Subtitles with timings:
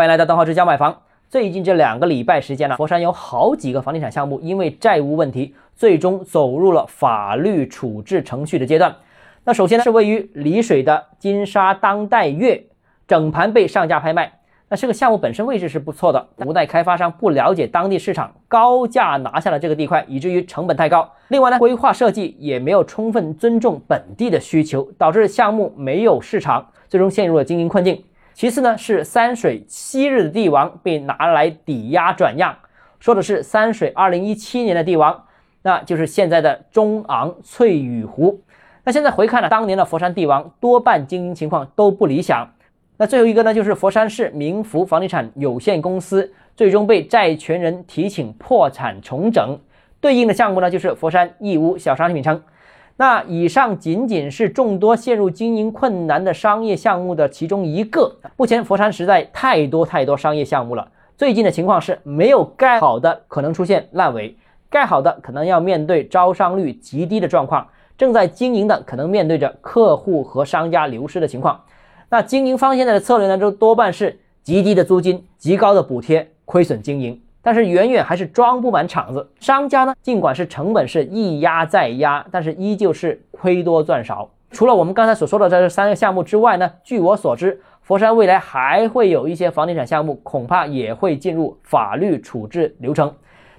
[0.00, 1.02] 欢迎来到邓浩之家买房。
[1.28, 8.96] 最近这两个礼拜时间呢，佛山有好几个房地产项目因为债务问题，最终走入了法律处置程序的阶段。
[9.44, 12.64] 那首先呢，是位于丽水的金沙当代悦，
[13.06, 14.32] 整盘被上架拍卖。
[14.70, 21.06] 那这个项目本身位置是不错的，无奈开发商不了解当地市场，高价拿下了这个地块，以至于成本太高。
[21.28, 28.02] 另外呢，规划设计也没有充分尊重本地的需求，导致项目没有市场，最终陷入了经营困境。
[28.40, 32.56] 其次呢，是三水昔日的帝王被拿来抵押转让，
[32.98, 35.24] 说的是三水二零一七年的帝王，
[35.60, 38.40] 那就是现在的中昂翠羽湖。
[38.82, 42.48] 那现在回看呢，当年的佛山帝王多半经营情况都不理想。
[42.96, 49.58] 那最后一个呢，就是佛山市明福房地产有限公司最终被债权人提请破产重整，
[50.00, 52.42] 对应的项目呢，就是佛山义乌小商品城。
[53.00, 58.14] 那以上仅仅是众多陷入经营困难的商业项目的其中一个。
[58.36, 60.86] 目前佛山实在太多太多商业项目了。
[61.16, 64.36] 最近的情况是，没有盖好的可能出现烂尾，
[64.68, 71.58] 盖好的可能要面对招商率极低的状况，正在经营的可能面对着客户和商家流失的情况。
[72.10, 77.18] 那经营方现在的策略呢，就多半是极低的租金、极高的补贴，亏损经营。
[77.42, 84.28] 但是远远还是装不满场子，商家呢，尽管是成本是一压再压，但是依旧是亏多赚少。
[84.50, 93.14] 除了我们刚才所说的这三个项目之外呢，据我所知，佛山未来还会有一些房地产项目，恐怕也会进入法律处置流程。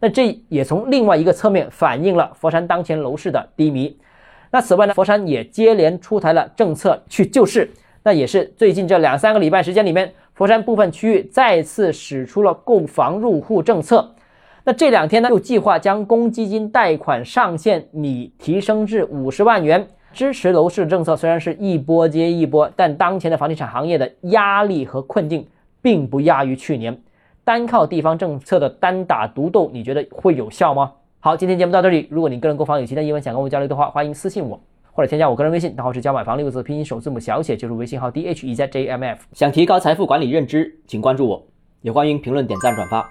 [0.00, 3.96] 那这也从另外一个侧面反映了佛山当前楼市的低迷。
[4.50, 7.68] 那此外呢，佛山也接连出台了政策去救市，
[8.04, 10.14] 那也是最近这两三个礼拜时间里面。
[10.36, 14.14] 佛山部分区域再次使出了购房入户政策，
[14.64, 25.46] 那这两天呢，又计划将公积金贷款上限拟提升至五十万元，支持楼市政策虽然是一波接一波，但当前的房地产行业的压力和困境
[25.80, 27.00] 并不亚于去年，
[27.42, 30.92] 单靠地方政策的单打独斗，你觉得会有效吗？
[31.18, 34.60] 好，今天节目到这里，如果你个人购房有其他疑问想跟我交流的话，欢迎私信我。
[34.96, 39.26] 或者添加我个人微信，账号是加买房六个字拼音首字母小写，就是微信号 d h e z j m f。
[39.34, 41.46] 想提高财富管理认知，请关注我，
[41.82, 43.06] 也欢迎评论、点赞、转发。